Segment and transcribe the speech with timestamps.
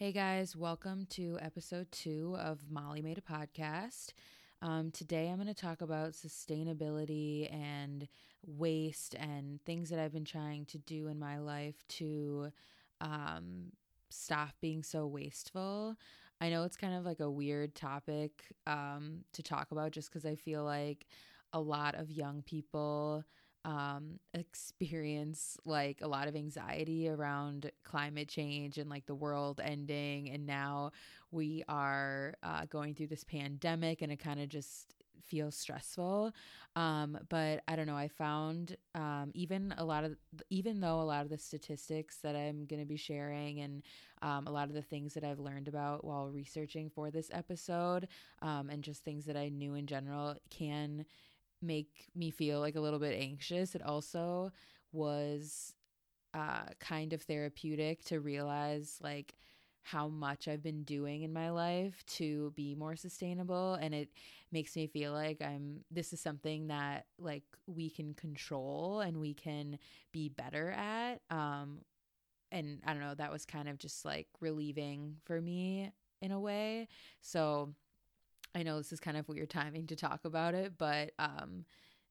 [0.00, 4.14] Hey guys, welcome to episode two of Molly Made a Podcast.
[4.62, 8.08] Um, today I'm going to talk about sustainability and
[8.46, 12.50] waste and things that I've been trying to do in my life to
[13.02, 13.72] um,
[14.08, 15.96] stop being so wasteful.
[16.40, 20.24] I know it's kind of like a weird topic um, to talk about just because
[20.24, 21.08] I feel like
[21.52, 23.22] a lot of young people
[23.64, 30.30] um, experience like a lot of anxiety around climate change and like the world ending.
[30.30, 30.92] And now
[31.30, 34.94] we are uh, going through this pandemic and it kind of just
[35.30, 36.32] feels stressful.
[36.76, 37.96] Um, but I don't know.
[37.96, 40.16] I found um, even a lot of,
[40.50, 43.82] even though a lot of the statistics that I'm going to be sharing and
[44.22, 48.08] um, a lot of the things that I've learned about while researching for this episode
[48.42, 51.04] um, and just things that I knew in general can
[51.62, 53.74] make me feel like a little bit anxious.
[53.74, 54.52] It also
[54.92, 55.74] was
[56.34, 59.34] uh, kind of therapeutic to realize like
[59.82, 63.74] how much I've been doing in my life to be more sustainable.
[63.74, 64.10] And it
[64.52, 69.34] makes me feel like I'm this is something that like we can control and we
[69.34, 69.78] can
[70.12, 71.20] be better at.
[71.30, 71.78] Um
[72.52, 76.40] and I don't know that was kind of just like relieving for me in a
[76.40, 76.88] way.
[77.20, 77.74] So
[78.54, 81.64] I know this is kind of weird timing to talk about it, but um,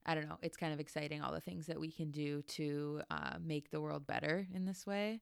[0.06, 0.38] I don't know.
[0.42, 3.80] It's kind of exciting all the things that we can do to uh, make the
[3.80, 5.20] world better in this way.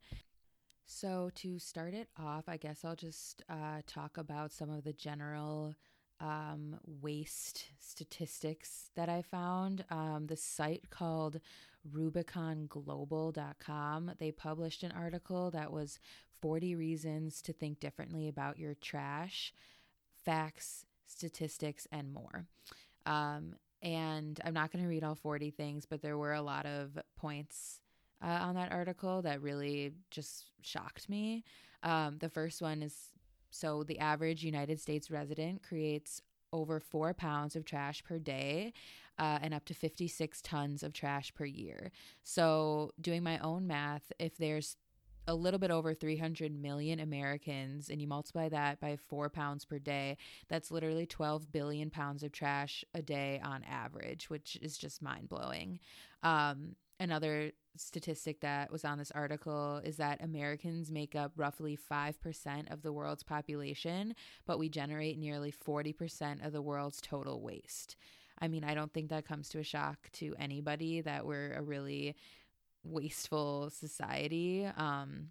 [0.86, 4.94] So, to start it off, I guess I'll just uh, talk about some of the
[4.94, 5.74] general
[6.20, 9.84] um, waste statistics that I found.
[9.90, 11.40] Um, the site called
[11.94, 15.98] RubiconGlobal.com, they published an article that was
[16.40, 19.52] 40 reasons to think differently about your trash,
[20.24, 22.46] facts, statistics, and more.
[23.06, 26.66] Um, and I'm not going to read all 40 things, but there were a lot
[26.66, 27.80] of points
[28.22, 31.44] uh, on that article that really just shocked me.
[31.82, 33.10] Um, the first one is
[33.50, 36.20] so the average United States resident creates
[36.52, 38.72] over four pounds of trash per day
[39.18, 41.90] uh, and up to 56 tons of trash per year.
[42.22, 44.76] So, doing my own math, if there's
[45.28, 49.78] a little bit over 300 million Americans, and you multiply that by four pounds per
[49.78, 50.16] day,
[50.48, 55.28] that's literally 12 billion pounds of trash a day on average, which is just mind
[55.28, 55.78] blowing.
[56.22, 62.72] Um, another statistic that was on this article is that Americans make up roughly 5%
[62.72, 64.14] of the world's population,
[64.46, 67.96] but we generate nearly 40% of the world's total waste.
[68.40, 71.62] I mean, I don't think that comes to a shock to anybody that we're a
[71.62, 72.16] really
[72.84, 74.66] wasteful society.
[74.76, 75.28] Um,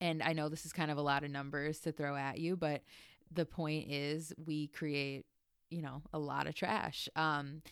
[0.00, 2.56] and I know this is kind of a lot of numbers to throw at you,
[2.56, 2.82] but
[3.30, 5.24] the point is we create,
[5.70, 7.08] you know, a lot of trash.
[7.14, 7.62] Um,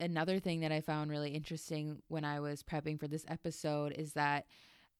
[0.00, 4.14] another thing that I found really interesting when I was prepping for this episode is
[4.14, 4.46] that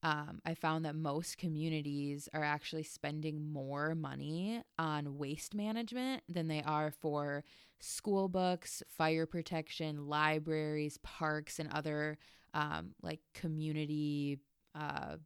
[0.02, 6.48] um, I found that most communities are actually spending more money on waste management than
[6.48, 7.44] they are for
[7.80, 12.18] school books, fire protection, libraries, parks, and other
[12.54, 14.40] um, like community
[14.74, 15.16] uh,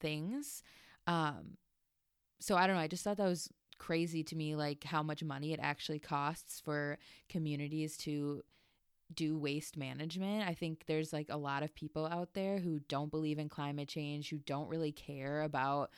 [0.00, 0.62] things.
[1.06, 1.56] Um,
[2.40, 2.82] so I don't know.
[2.82, 6.60] I just thought that was crazy to me, like how much money it actually costs
[6.60, 8.42] for communities to
[9.12, 10.48] do waste management.
[10.48, 13.88] I think there's like a lot of people out there who don't believe in climate
[13.88, 15.90] change, who don't really care about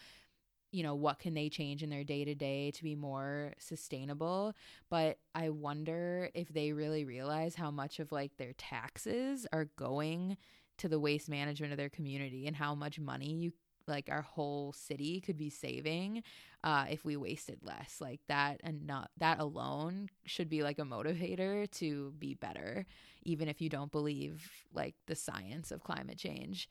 [0.73, 4.55] you know what can they change in their day to day to be more sustainable
[4.91, 10.37] but i wonder if they really realize how much of like their taxes are going
[10.79, 13.53] to the waste management of their community and how much money you
[13.87, 16.23] like our whole city could be saving
[16.65, 17.97] uh, if we wasted less.
[18.01, 22.87] Like that and not that alone should be like a motivator to be better
[23.23, 26.69] even if you don't believe like the science of climate change.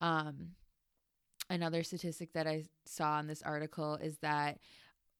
[0.00, 0.52] Um,
[1.50, 4.58] another statistic that I saw in this article is that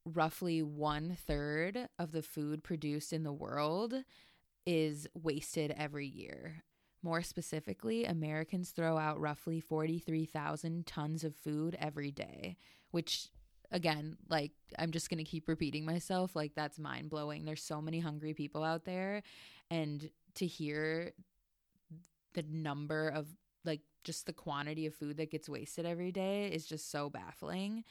[0.07, 3.93] roughly one third of the food produced in the world
[4.65, 6.63] is wasted every year.
[7.03, 12.57] More specifically, Americans throw out roughly 43,000 tons of food every day,
[12.91, 13.29] which
[13.73, 17.45] again, like I'm just going to keep repeating myself, like that's mind-blowing.
[17.45, 19.23] There's so many hungry people out there
[19.71, 21.13] and to hear
[22.35, 23.27] the number of
[23.65, 27.85] like just the quantity of food that gets wasted every day is just so baffling.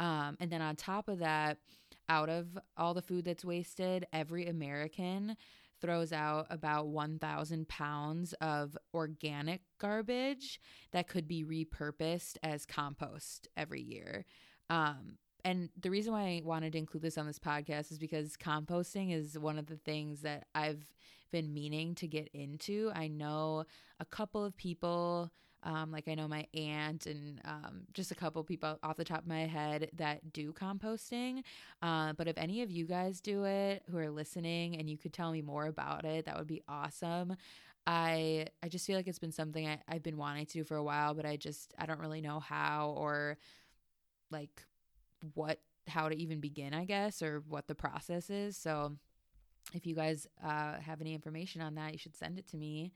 [0.00, 1.58] Um, and then on top of that,
[2.08, 5.36] out of all the food that's wasted, every American
[5.80, 10.60] throws out about 1,000 pounds of organic garbage
[10.92, 14.24] that could be repurposed as compost every year.
[14.70, 18.36] Um, and the reason why I wanted to include this on this podcast is because
[18.36, 20.84] composting is one of the things that I've
[21.30, 22.92] been meaning to get into.
[22.94, 23.64] I know
[24.00, 25.30] a couple of people
[25.64, 29.20] Um, like I know my aunt and um, just a couple people off the top
[29.20, 31.44] of my head that do composting.
[31.80, 35.12] Uh, but if any of you guys do it who are listening and you could
[35.12, 37.36] tell me more about it, that would be awesome.
[37.86, 40.76] I I just feel like it's been something I, I've been wanting to do for
[40.76, 43.38] a while, but I just I don't really know how or
[44.32, 44.64] like
[45.34, 45.58] what
[45.88, 48.56] how to even begin, I guess, or what the process is.
[48.56, 48.96] So
[49.74, 52.92] if you guys uh, have any information on that, you should send it to me.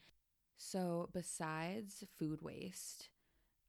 [0.58, 3.10] So, besides food waste,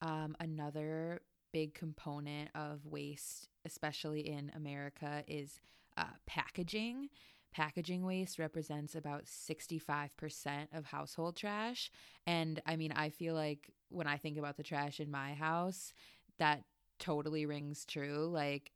[0.01, 1.21] um, another
[1.51, 5.59] big component of waste, especially in America, is
[5.97, 7.09] uh, packaging.
[7.53, 11.91] Packaging waste represents about 65% of household trash.
[12.25, 15.93] And I mean, I feel like when I think about the trash in my house,
[16.39, 16.63] that
[16.99, 18.29] totally rings true.
[18.31, 18.71] Like,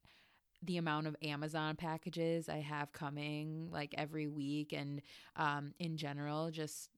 [0.63, 5.01] the amount of Amazon packages I have coming like every week and
[5.35, 6.89] um, in general, just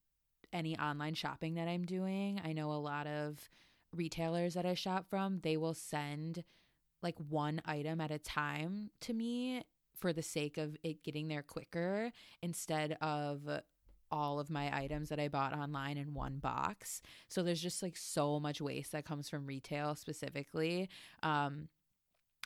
[0.52, 2.42] any online shopping that I'm doing.
[2.44, 3.50] I know a lot of
[3.96, 6.44] retailers that I shop from, they will send
[7.02, 9.64] like one item at a time to me
[9.98, 12.12] for the sake of it getting there quicker
[12.42, 13.48] instead of
[14.14, 17.02] all of my items that I bought online in one box.
[17.28, 20.88] So there's just like so much waste that comes from retail specifically.
[21.24, 21.68] Um,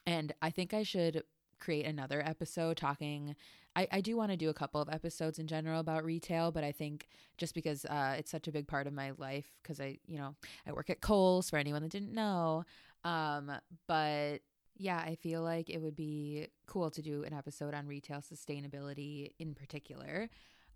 [0.05, 1.23] and I think I should
[1.59, 3.35] create another episode talking
[3.77, 6.63] I, I do want to do a couple of episodes in general about retail, but
[6.63, 9.99] I think just because uh, it's such a big part of my life, because I,
[10.07, 10.35] you know,
[10.65, 12.63] I work at Kohl's for anyone that didn't know.
[13.03, 13.51] Um,
[13.87, 14.39] but
[14.77, 19.33] yeah, I feel like it would be cool to do an episode on retail sustainability
[19.37, 20.27] in particular.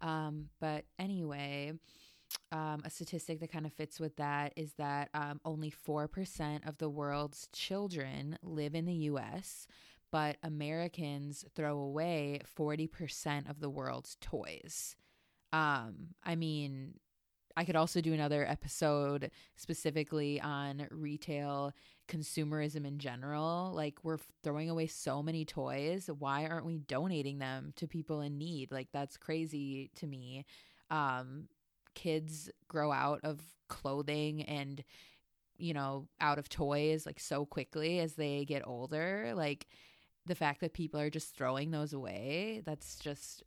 [0.02, 1.74] Um, but anyway,
[2.52, 6.78] um, a statistic that kind of fits with that is that um, only 4% of
[6.78, 9.68] the world's children live in the US,
[10.12, 14.96] but Americans throw away 40% of the world's toys.
[15.54, 16.96] Um, I mean,
[17.56, 21.74] I could also do another episode specifically on retail
[22.12, 23.72] consumerism in general.
[23.74, 26.10] Like, we're throwing away so many toys.
[26.20, 28.72] Why aren't we donating them to people in need?
[28.72, 30.46] Like, that's crazy to me.
[30.90, 31.48] Um,
[31.96, 34.84] kids grow out of clothing and,
[35.58, 39.32] you know, out of toys like so quickly as they get older.
[39.34, 39.68] Like,
[40.26, 43.44] the fact that people are just throwing those away, that's just,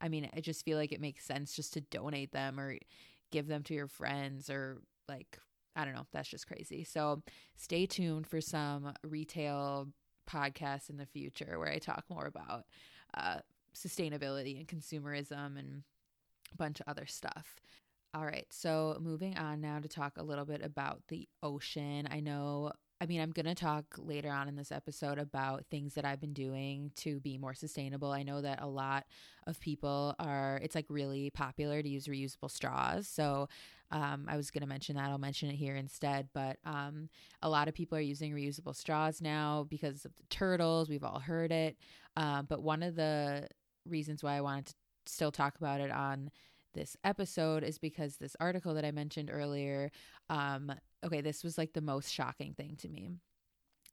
[0.00, 2.78] I mean, I just feel like it makes sense just to donate them or
[3.32, 5.38] give them to your friends or like,
[5.76, 6.06] I don't know.
[6.12, 6.84] That's just crazy.
[6.84, 7.22] So
[7.56, 9.88] stay tuned for some retail
[10.30, 12.64] podcasts in the future where I talk more about
[13.14, 13.38] uh,
[13.74, 15.82] sustainability and consumerism and
[16.52, 17.56] a bunch of other stuff.
[18.14, 22.06] All right, so moving on now to talk a little bit about the ocean.
[22.08, 25.94] I know I mean, I'm going to talk later on in this episode about things
[25.94, 28.12] that I've been doing to be more sustainable.
[28.12, 29.04] I know that a lot
[29.46, 33.08] of people are, it's like really popular to use reusable straws.
[33.08, 33.48] So
[33.90, 35.10] um, I was going to mention that.
[35.10, 36.28] I'll mention it here instead.
[36.32, 37.08] But um,
[37.42, 40.88] a lot of people are using reusable straws now because of the turtles.
[40.88, 41.76] We've all heard it.
[42.16, 43.48] Uh, but one of the
[43.86, 44.74] reasons why I wanted to
[45.06, 46.30] still talk about it on
[46.74, 49.90] this episode is because this article that I mentioned earlier,
[50.28, 50.72] um,
[51.04, 53.10] okay, this was like the most shocking thing to me.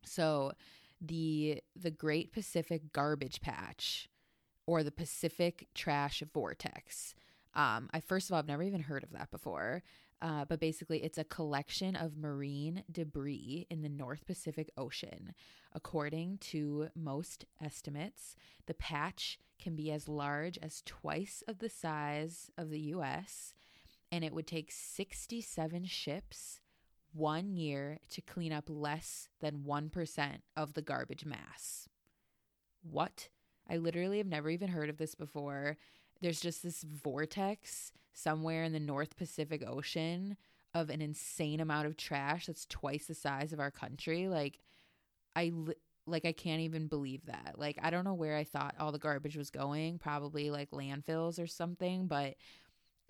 [0.03, 0.53] So,
[0.99, 4.07] the the Great Pacific Garbage Patch
[4.67, 7.15] or the Pacific Trash Vortex.
[7.53, 9.83] Um, I first of all, I've never even heard of that before.
[10.21, 15.33] Uh, but basically, it's a collection of marine debris in the North Pacific Ocean.
[15.73, 18.35] According to most estimates,
[18.67, 23.55] the patch can be as large as twice of the size of the US,
[24.11, 26.59] and it would take 67 ships
[27.13, 31.89] one year to clean up less than 1% of the garbage mass.
[32.83, 33.29] What?
[33.69, 35.77] I literally have never even heard of this before.
[36.21, 40.37] There's just this vortex somewhere in the North Pacific Ocean
[40.73, 44.27] of an insane amount of trash that's twice the size of our country.
[44.27, 44.59] Like,
[45.35, 45.75] I li-
[46.05, 47.55] like I can't even believe that.
[47.57, 51.41] Like I don't know where I thought all the garbage was going, probably like landfills
[51.41, 52.35] or something, but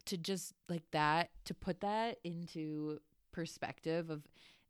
[0.06, 3.00] to just like that to put that into
[3.32, 4.24] perspective of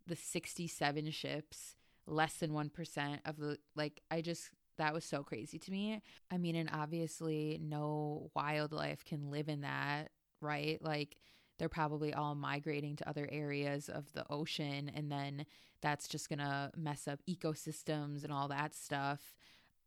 [0.07, 5.59] the 67 ships, less than 1% of the like I just that was so crazy
[5.59, 6.01] to me.
[6.31, 10.09] I mean, and obviously no wildlife can live in that,
[10.41, 10.81] right?
[10.81, 11.17] Like
[11.59, 15.45] they're probably all migrating to other areas of the ocean and then
[15.81, 19.35] that's just to mess up ecosystems and all that stuff.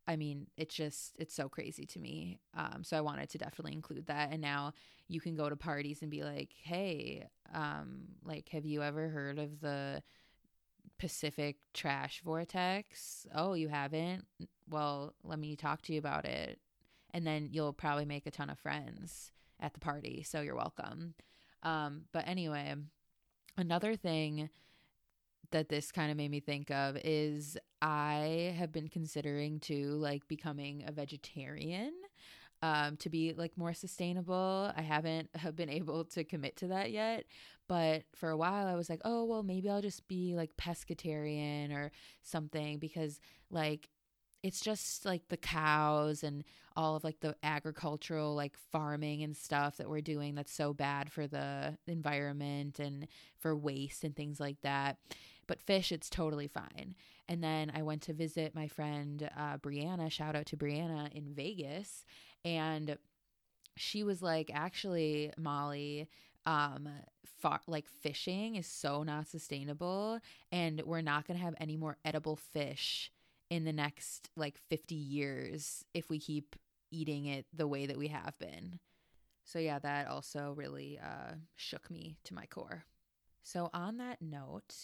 [0.06, 2.38] I mean, it's just it's so crazy to me.
[2.54, 4.30] Um, so I wanted to definitely include that.
[4.30, 4.74] And now
[5.08, 9.38] you can go to parties and be like, "Hey, um, like, have you ever heard
[9.38, 10.02] of the
[10.98, 13.26] Pacific Trash Vortex?
[13.34, 14.26] Oh, you haven't?
[14.68, 16.58] Well, let me talk to you about it."
[17.12, 20.22] And then you'll probably make a ton of friends at the party.
[20.22, 21.14] So you're welcome.
[21.62, 22.74] Um, but anyway,
[23.56, 24.50] another thing
[25.50, 30.26] that this kind of made me think of is I have been considering to like
[30.26, 31.92] becoming a vegetarian
[32.62, 34.72] um, to be like more sustainable.
[34.76, 37.24] I haven't have been able to commit to that yet,
[37.68, 41.72] but for a while I was like, oh well, maybe I'll just be like pescatarian
[41.72, 41.90] or
[42.22, 43.88] something because like
[44.42, 46.44] it's just like the cows and
[46.76, 51.10] all of like the agricultural like farming and stuff that we're doing that's so bad
[51.10, 53.06] for the environment and
[53.38, 54.98] for waste and things like that.
[55.46, 56.94] But fish it's totally fine.
[57.26, 61.32] And then i went to visit my friend uh, brianna shout out to brianna in
[61.32, 62.04] vegas.
[62.44, 62.98] And
[63.76, 66.08] she was like actually molly
[66.46, 66.88] um
[67.40, 70.18] far, like fishing is so not sustainable
[70.50, 73.10] and we're not going to have any more edible fish
[73.50, 76.56] in the next like 50 years if we keep
[76.90, 78.78] eating it the way that we have been.
[79.44, 82.84] So, yeah, that also really uh, shook me to my core.
[83.42, 84.74] So, on that note,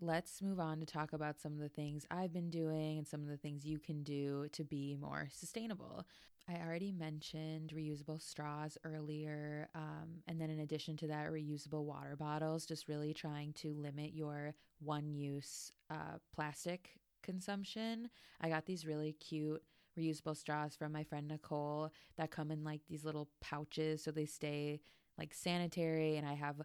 [0.00, 3.22] let's move on to talk about some of the things I've been doing and some
[3.22, 6.06] of the things you can do to be more sustainable.
[6.48, 9.68] I already mentioned reusable straws earlier.
[9.74, 14.12] Um, and then, in addition to that, reusable water bottles, just really trying to limit
[14.12, 18.10] your one use uh, plastic consumption.
[18.40, 19.62] I got these really cute
[19.98, 24.24] reusable straws from my friend Nicole that come in like these little pouches so they
[24.24, 24.80] stay
[25.18, 26.56] like sanitary and I have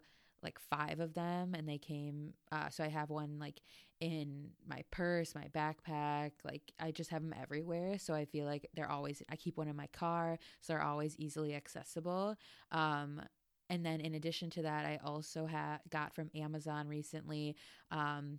[0.42, 3.60] like five of them and they came uh, so I have one like
[4.00, 8.68] in my purse, my backpack, like I just have them everywhere so I feel like
[8.74, 12.36] they're always I keep one in my car so they're always easily accessible.
[12.70, 13.22] Um
[13.70, 17.56] and then in addition to that I also have got from Amazon recently
[17.90, 18.38] um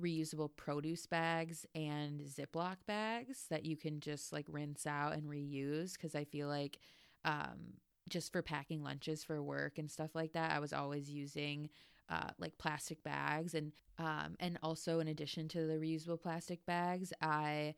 [0.00, 5.92] reusable produce bags and Ziploc bags that you can just like rinse out and reuse
[5.94, 6.78] because I feel like
[7.24, 7.74] um,
[8.08, 11.70] just for packing lunches for work and stuff like that, I was always using
[12.10, 17.12] uh, like plastic bags and um, and also in addition to the reusable plastic bags,
[17.22, 17.74] I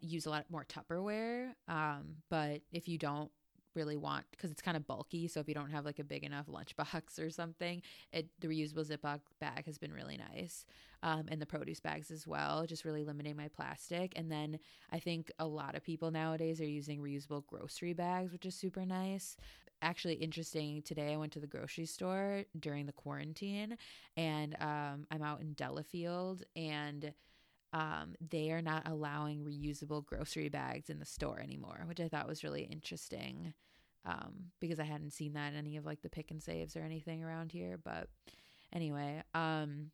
[0.00, 1.52] use a lot more Tupperware.
[1.66, 3.30] Um, but if you don't
[3.74, 5.28] really want because it's kind of bulky.
[5.28, 7.82] So if you don't have like a big enough lunchbox or something,
[8.12, 10.66] it the reusable Ziploc bag has been really nice,
[11.02, 12.66] um, and the produce bags as well.
[12.66, 14.12] Just really limiting my plastic.
[14.16, 14.58] And then
[14.90, 18.84] I think a lot of people nowadays are using reusable grocery bags, which is super
[18.84, 19.36] nice.
[19.80, 20.82] Actually, interesting.
[20.82, 23.76] Today I went to the grocery store during the quarantine,
[24.16, 27.12] and um, I'm out in Delafield and
[27.72, 32.26] um, they are not allowing reusable grocery bags in the store anymore, which I thought
[32.26, 33.52] was really interesting
[34.06, 36.80] um, because I hadn't seen that in any of like the Pick 'n Saves or
[36.80, 37.78] anything around here.
[37.82, 38.08] But
[38.72, 39.90] anyway, um,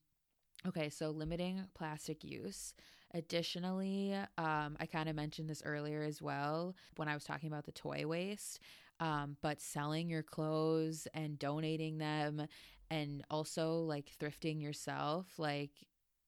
[0.67, 2.75] okay, so limiting plastic use.
[3.13, 7.65] Additionally, um, I kind of mentioned this earlier as well when I was talking about
[7.65, 8.61] the toy waste.
[9.01, 12.47] Um, but selling your clothes and donating them
[12.91, 15.71] and also like thrifting yourself like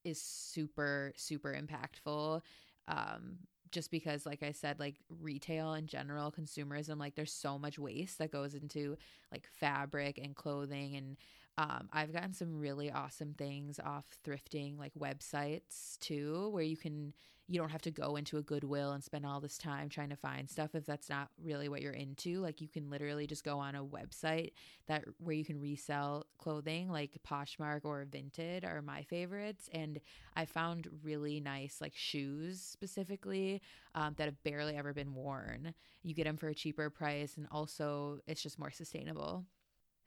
[0.04, 2.40] is super super impactful
[2.88, 3.37] um
[3.70, 8.18] just because like i said like retail in general consumerism like there's so much waste
[8.18, 8.96] that goes into
[9.30, 11.16] like fabric and clothing and
[11.58, 17.14] um, I've gotten some really awesome things off thrifting like websites too, where you can
[17.48, 20.16] you don't have to go into a Goodwill and spend all this time trying to
[20.16, 22.40] find stuff if that's not really what you're into.
[22.40, 24.52] Like you can literally just go on a website
[24.88, 29.68] that where you can resell clothing, like Poshmark or Vinted are my favorites.
[29.72, 30.00] And
[30.34, 33.62] I found really nice like shoes specifically
[33.94, 35.72] um, that have barely ever been worn.
[36.02, 39.44] You get them for a cheaper price, and also it's just more sustainable.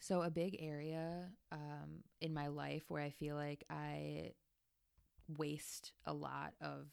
[0.01, 4.31] So, a big area um, in my life where I feel like I
[5.37, 6.87] waste a lot of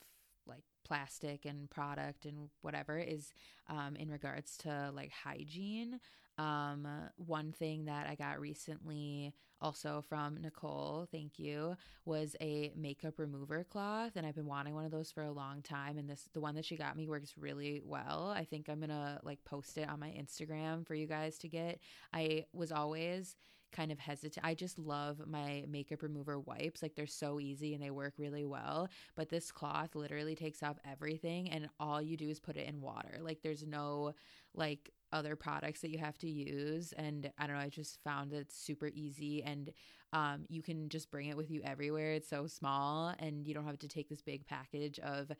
[0.87, 3.33] plastic and product and whatever is
[3.69, 5.99] um, in regards to like hygiene.
[6.39, 13.19] Um, one thing that I got recently, also from Nicole, thank you, was a makeup
[13.19, 15.97] remover cloth, and I've been wanting one of those for a long time.
[15.97, 18.33] And this, the one that she got me, works really well.
[18.37, 21.81] I think I'm gonna like post it on my Instagram for you guys to get.
[22.13, 23.35] I was always
[23.77, 24.45] kind of hesitant.
[24.45, 26.83] I just love my makeup remover wipes.
[26.83, 28.89] Like they're so easy and they work really well.
[29.15, 32.81] But this cloth literally takes off everything and all you do is put it in
[32.81, 33.19] water.
[33.21, 34.15] Like there's no
[34.55, 38.33] like other products that you have to use and i don't know i just found
[38.33, 39.73] it super easy and
[40.13, 43.67] um, you can just bring it with you everywhere it's so small and you don't
[43.67, 45.31] have to take this big package of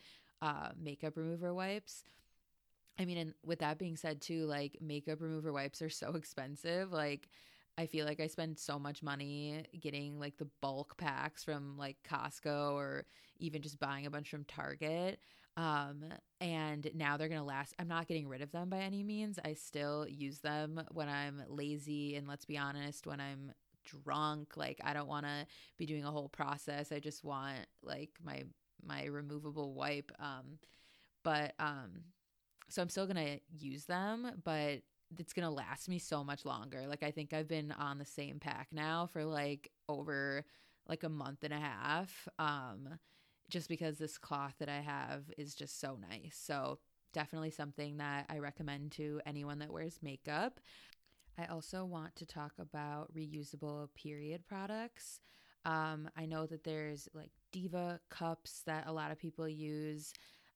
[0.43, 2.05] uh, makeup remover wipes
[2.99, 6.93] i mean and with that being said too like makeup remover wipes are so expensive
[6.93, 7.29] like
[7.79, 11.97] I feel like I spend so much money getting like the bulk packs from like
[12.09, 13.05] Costco or
[13.39, 15.21] even just buying a bunch from Target.
[15.59, 16.05] Um,
[16.41, 17.75] and now they're going to last.
[17.79, 19.39] I'm not getting rid of them by any means.
[19.45, 22.17] I still use them when I'm lazy.
[22.17, 23.53] And let's be honest, when I'm
[23.87, 24.57] drunk.
[24.57, 25.47] Like I don't want to
[25.79, 26.93] be doing a whole process.
[26.93, 28.45] I just want like my
[28.85, 30.13] my removable wipe.
[30.19, 30.59] Um,
[31.23, 32.03] but um,
[32.69, 34.83] so I'm still gonna use them, but
[35.19, 36.87] it's gonna last me so much longer.
[36.87, 40.45] Like I think I've been on the same pack now for like over
[40.89, 42.29] like a month and a half.
[42.39, 42.99] Um,
[43.49, 46.39] just because this cloth that I have is just so nice.
[46.41, 46.79] So
[47.13, 50.61] definitely something that I recommend to anyone that wears makeup.
[51.39, 55.21] I also want to talk about reusable period products.
[55.65, 60.13] Um, I know that there's like Diva cups that a lot of people use.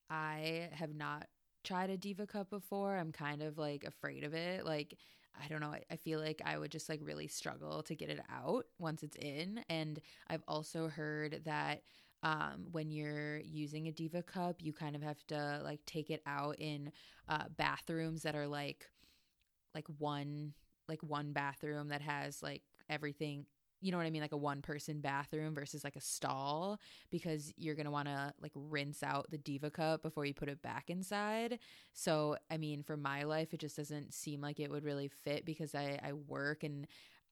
[0.08, 1.26] I have not
[1.64, 2.96] tried a Diva cup before.
[2.96, 4.64] I'm kind of like afraid of it.
[4.64, 4.96] Like,
[5.42, 5.74] I don't know.
[5.90, 9.16] I, feel like I would just like really struggle to get it out once it's
[9.16, 9.60] in.
[9.68, 11.82] And I've also heard that
[12.22, 16.22] um, when you're using a Diva cup, you kind of have to like take it
[16.26, 16.92] out in
[17.28, 18.86] uh, bathrooms that are like
[19.74, 20.52] like one
[20.88, 23.46] like one bathroom that has like everything
[23.80, 26.78] you know what I mean, like a one person bathroom versus like a stall
[27.10, 30.48] because you're going to want to like rinse out the Diva cup before you put
[30.48, 31.58] it back inside.
[31.92, 35.44] So, I mean, for my life, it just doesn't seem like it would really fit
[35.44, 36.86] because I, I work and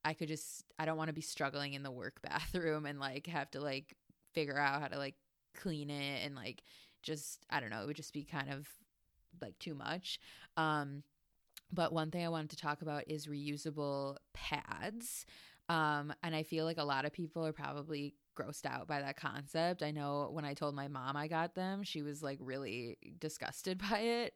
[0.05, 3.27] I could just, I don't want to be struggling in the work bathroom and like
[3.27, 3.95] have to like
[4.33, 5.17] figure out how to like
[5.55, 6.63] clean it and like
[7.03, 8.69] just, I don't know, it would just be kind of
[9.43, 10.19] like too much.
[10.57, 11.03] Um,
[11.73, 15.27] but one thing I wanted to talk about is reusable pads.
[15.69, 19.17] Um, and I feel like a lot of people are probably grossed out by that
[19.17, 19.83] concept.
[19.83, 23.79] I know when I told my mom I got them, she was like really disgusted
[23.91, 24.35] by it.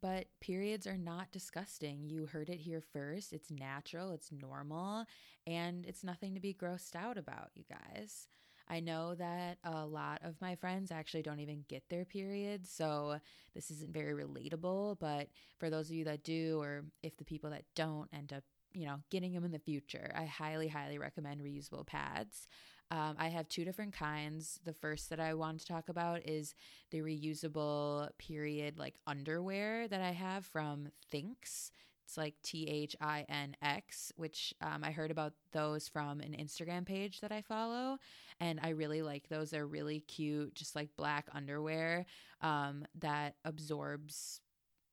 [0.00, 2.04] But periods are not disgusting.
[2.04, 3.32] You heard it here first.
[3.32, 5.06] It's natural, it's normal,
[5.46, 8.28] and it's nothing to be grossed out about, you guys.
[8.68, 13.18] I know that a lot of my friends actually don't even get their periods, so
[13.54, 14.98] this isn't very relatable.
[15.00, 18.44] But for those of you that do, or if the people that don't end up
[18.78, 20.12] you know, getting them in the future.
[20.16, 22.46] I highly, highly recommend reusable pads.
[22.90, 24.60] Um, I have two different kinds.
[24.64, 26.54] The first that I want to talk about is
[26.90, 31.70] the reusable period like underwear that I have from Thinx.
[32.04, 36.36] It's like T H I N X, which um, I heard about those from an
[36.38, 37.98] Instagram page that I follow.
[38.40, 39.50] And I really like those.
[39.50, 42.06] They're really cute, just like black underwear
[42.40, 44.40] um, that absorbs,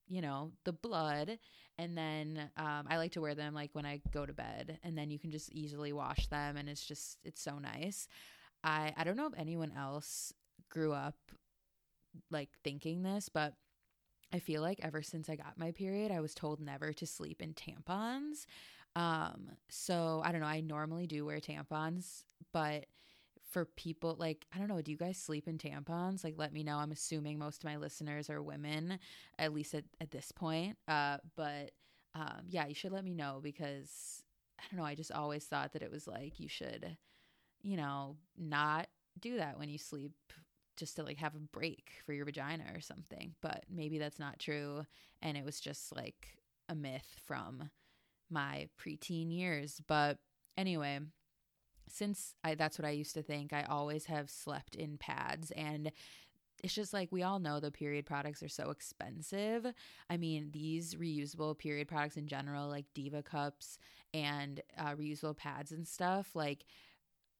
[0.07, 1.37] you know, the blood
[1.77, 4.97] and then um, I like to wear them like when I go to bed, and
[4.97, 8.07] then you can just easily wash them, and it's just it's so nice.
[8.63, 10.33] I I don't know if anyone else
[10.69, 11.15] grew up
[12.31, 13.53] like thinking this, but
[14.33, 17.41] I feel like ever since I got my period, I was told never to sleep
[17.41, 18.45] in tampons.
[18.95, 20.47] Um, so I don't know.
[20.47, 22.85] I normally do wear tampons, but
[23.55, 26.25] for people like I don't know, do you guys sleep in tampons?
[26.25, 26.75] Like let me know.
[26.75, 28.99] I'm assuming most of my listeners are women,
[29.39, 30.77] at least at, at this point.
[30.89, 31.71] Uh, but
[32.13, 34.23] um, yeah, you should let me know because
[34.59, 36.97] I don't know, I just always thought that it was like you should,
[37.61, 38.87] you know, not
[39.21, 40.11] do that when you sleep
[40.75, 43.35] just to like have a break for your vagina or something.
[43.41, 44.85] But maybe that's not true
[45.21, 46.35] and it was just like
[46.67, 47.69] a myth from
[48.29, 49.79] my preteen years.
[49.87, 50.17] But
[50.57, 50.99] anyway,
[51.87, 55.91] since I that's what I used to think, I always have slept in pads and
[56.63, 59.67] it's just like we all know the period products are so expensive.
[60.09, 63.77] I mean, these reusable period products in general, like Diva cups
[64.13, 66.65] and uh, reusable pads and stuff, like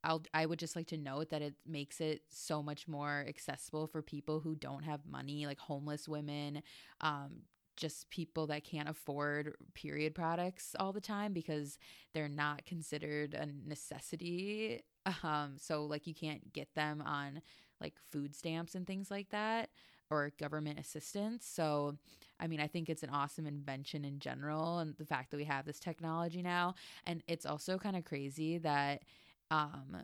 [0.04, 3.88] I'll, I would just like to note that it makes it so much more accessible
[3.88, 6.62] for people who don't have money, like homeless women,
[7.02, 7.42] um,
[7.76, 11.78] just people that can't afford period products all the time because
[12.14, 14.84] they're not considered a necessity.
[15.22, 17.44] Um, so like you can't get them on
[17.80, 19.70] like food stamps and things like that
[20.10, 21.46] or government assistance.
[21.46, 21.96] So,
[22.40, 25.44] I mean, I think it's an awesome invention in general and the fact that we
[25.44, 26.74] have this technology now.
[27.06, 29.04] And it's also kind of crazy that
[29.52, 29.98] um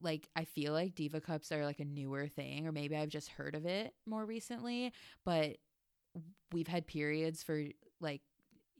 [0.00, 3.28] like I feel like diva cups are like a newer thing or maybe I've just
[3.30, 4.92] heard of it more recently,
[5.24, 5.56] but
[6.52, 7.64] we've had periods for
[8.00, 8.22] like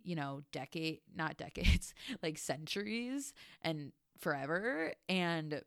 [0.05, 5.63] you know decade not decades like centuries and forever and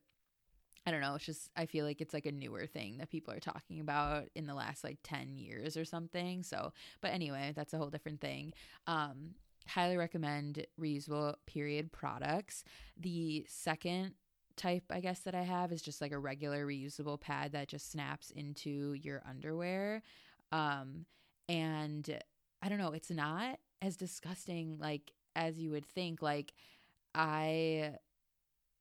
[0.86, 3.34] I don't know, it's just I feel like it's like a newer thing that people
[3.34, 6.42] are talking about in the last like 10 years or something.
[6.44, 8.54] So, but anyway, that's a whole different thing.
[8.88, 9.36] Um
[9.68, 12.64] highly recommend reusable period products.
[12.98, 14.14] The second
[14.58, 17.92] type I guess that I have is just like a regular reusable pad that just
[17.92, 20.02] snaps into your underwear.
[20.52, 21.06] Um
[21.52, 22.18] and
[22.62, 26.22] I don't know, it's not as disgusting like as you would think.
[26.22, 26.54] Like
[27.14, 27.96] I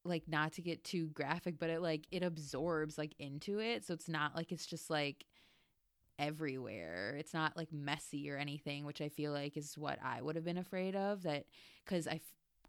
[0.04, 3.84] like not to get too graphic, but it like it absorbs like into it.
[3.84, 5.24] So it's not like it's just like
[6.16, 7.16] everywhere.
[7.18, 10.44] It's not like messy or anything, which I feel like is what I would have
[10.44, 11.46] been afraid of that
[11.86, 12.20] cuz I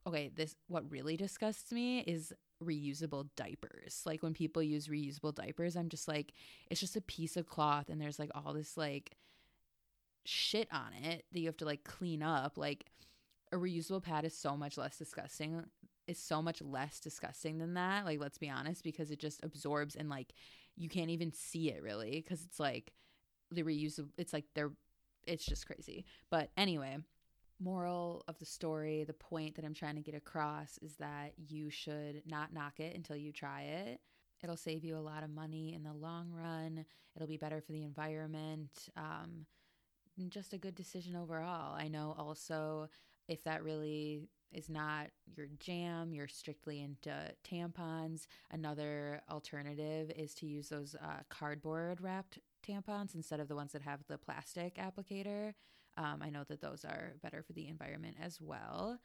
[0.08, 2.34] okay, this what really disgusts me is
[2.64, 4.02] reusable diapers.
[4.04, 6.34] Like when people use reusable diapers, I'm just like,
[6.72, 9.16] it's just a piece of cloth and there's like all this like
[10.26, 12.58] shit on it that you have to like clean up.
[12.58, 12.86] Like
[13.52, 15.64] a reusable pad is so much less disgusting.
[16.08, 18.06] Is so much less disgusting than that.
[18.06, 20.34] Like let's be honest, because it just absorbs and like
[20.76, 22.92] you can't even see it really because it's like
[23.52, 24.10] the reusable.
[24.18, 24.72] It's like they're.
[25.28, 26.06] It's just crazy.
[26.32, 26.98] But anyway,
[27.60, 31.70] moral of the story, the point that I'm trying to get across is that you
[31.70, 34.02] should not knock it until you try it.
[34.44, 36.86] It'll save you a lot of money in the long run.
[37.16, 38.90] It'll be better for the environment.
[38.98, 39.46] Um,
[40.30, 41.76] just a good decision overall.
[41.76, 42.90] I know also
[43.28, 44.22] if that really
[44.52, 47.14] is not your jam, you're strictly into
[47.50, 48.28] tampons.
[48.52, 53.82] Another alternative is to use those uh, cardboard wrapped tampons instead of the ones that
[53.82, 55.54] have the plastic applicator.
[55.98, 59.00] Um, I know that those are better for the environment as well.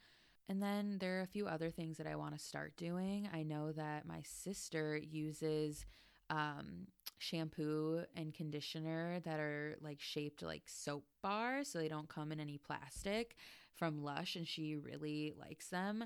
[0.49, 3.29] And then there are a few other things that I want to start doing.
[3.33, 5.85] I know that my sister uses
[6.31, 6.87] um,
[7.19, 12.41] shampoo and conditioner that are like shaped like soap bars, so they don't come in
[12.41, 13.37] any plastic
[13.75, 16.05] from Lush, and she really likes them.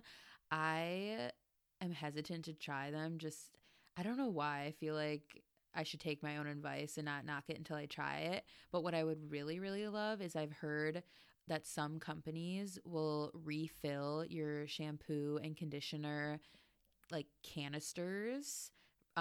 [0.51, 1.31] I
[1.81, 3.19] am hesitant to try them.
[3.19, 3.57] Just,
[3.97, 4.65] I don't know why.
[4.65, 5.43] I feel like
[5.75, 8.45] I should take my own advice and not knock it until I try it.
[8.73, 11.03] But what I would really, really love is I've heard
[11.47, 16.41] that some companies will refill your shampoo and conditioner
[17.11, 18.71] like canisters.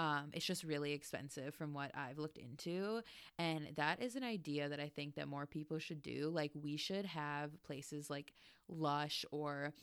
[0.00, 3.02] Um, it's just really expensive from what I've looked into.
[3.38, 6.30] And that is an idea that I think that more people should do.
[6.32, 8.32] Like, we should have places like
[8.66, 9.74] Lush or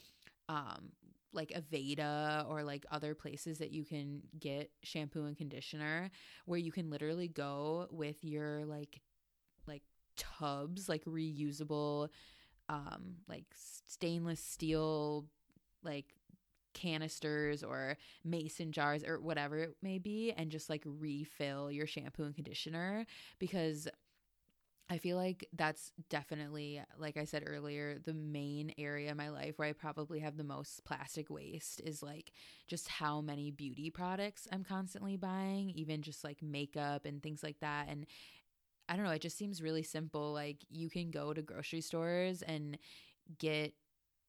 [0.50, 0.92] um,
[1.34, 6.10] like Aveda or like other places that you can get shampoo and conditioner
[6.46, 9.02] where you can literally go with your like
[9.68, 9.84] like
[10.16, 12.08] tubs like reusable
[12.70, 15.26] um like stainless steel
[15.84, 16.17] like
[16.78, 22.24] canisters or mason jars or whatever it may be and just like refill your shampoo
[22.24, 23.06] and conditioner
[23.40, 23.88] because
[24.90, 29.60] I feel like that's definitely, like I said earlier, the main area in my life
[29.60, 32.32] where I probably have the most plastic waste is like
[32.68, 37.60] just how many beauty products I'm constantly buying, even just like makeup and things like
[37.60, 37.88] that.
[37.90, 38.06] And
[38.88, 40.32] I don't know, it just seems really simple.
[40.32, 42.78] Like you can go to grocery stores and
[43.40, 43.74] get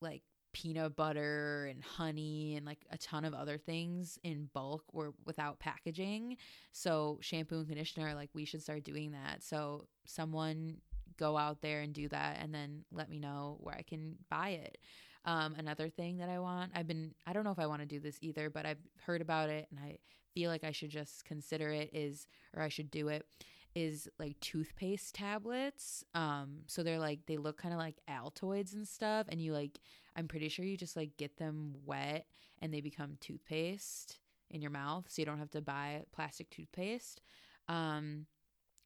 [0.01, 5.15] like peanut butter and honey and like a ton of other things in bulk or
[5.25, 6.37] without packaging.
[6.73, 9.43] So, shampoo and conditioner, like we should start doing that.
[9.43, 10.79] So, someone
[11.19, 14.51] go out there and do that and then let me know where I can buy
[14.51, 14.79] it.
[15.25, 17.87] Um, another thing that I want, I've been, I don't know if I want to
[17.87, 19.99] do this either, but I've heard about it and I
[20.35, 23.27] feel like I should just consider it is, or I should do it,
[23.75, 26.05] is like toothpaste tablets.
[26.15, 29.27] Um, so they're like, they look kind of like Altoids and stuff.
[29.29, 29.79] And you like,
[30.19, 32.27] I'm pretty sure you just like get them wet
[32.61, 34.19] and they become toothpaste
[34.51, 35.05] in your mouth.
[35.09, 37.23] So you don't have to buy plastic toothpaste.
[37.69, 38.27] Um,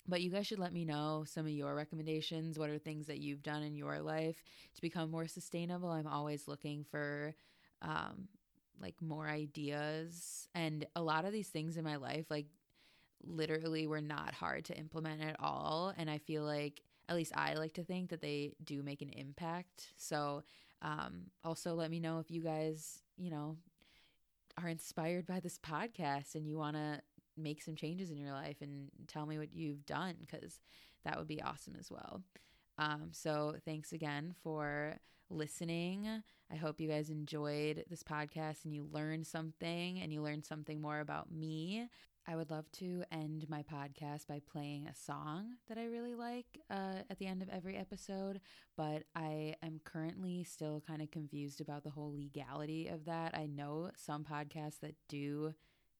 [0.06, 2.58] but you guys should let me know some of your recommendations.
[2.58, 5.90] What are things that you've done in your life to become more sustainable?
[5.90, 7.34] I'm always looking for
[7.80, 8.28] um,
[8.80, 10.48] like more ideas.
[10.54, 12.46] And a lot of these things in my life, like
[13.24, 15.94] literally were not hard to implement at all.
[15.96, 19.10] And I feel like, at least I like to think that they do make an
[19.10, 19.92] impact.
[19.96, 20.42] So
[20.82, 23.56] um, also, let me know if you guys, you know,
[24.60, 27.00] are inspired by this podcast and you want to
[27.36, 30.60] make some changes in your life and tell me what you've done because
[31.04, 32.22] that would be awesome as well.
[32.78, 34.96] Um, so, thanks again for
[35.30, 36.22] listening.
[36.50, 40.80] I hope you guys enjoyed this podcast and you learned something and you learned something
[40.80, 41.88] more about me.
[42.26, 46.46] I would love to end my podcast by playing a song that I really like
[46.70, 48.40] uh, at the end of every episode,
[48.76, 53.36] but I am currently still kind of confused about the whole legality of that.
[53.36, 55.54] I know some podcasts that do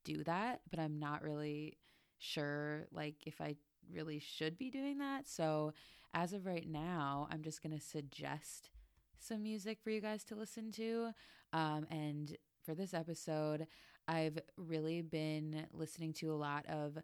[0.05, 1.79] do that, but I'm not really
[2.19, 3.57] sure like if I
[3.93, 5.29] really should be doing that.
[5.29, 5.73] So,
[6.15, 8.71] as of right now, I'm just going to suggest
[9.19, 11.11] some music for you guys to listen to.
[11.53, 13.67] Um, and for this episode,
[14.09, 16.99] I've really been listening to a lot of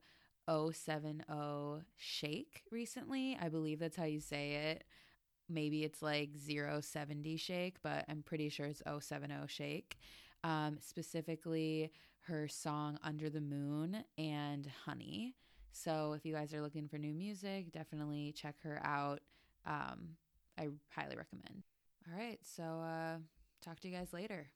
[0.48, 1.24] 070
[1.96, 3.38] Shake recently.
[3.40, 4.84] I believe that's how you say it.
[5.48, 9.98] Maybe it's like 070 Shake, but I'm pretty sure it's 070 Shake.
[10.44, 11.90] Um, specifically,
[12.22, 15.34] her song Under the Moon and Honey.
[15.72, 19.20] So if you guys are looking for new music, definitely check her out.
[19.66, 20.16] Um,
[20.58, 21.62] I highly recommend.
[22.06, 23.18] All right, so uh,
[23.62, 24.48] talk to you guys later.